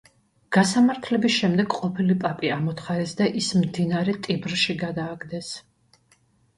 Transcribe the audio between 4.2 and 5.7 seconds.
ტიბრში გადააგდეს.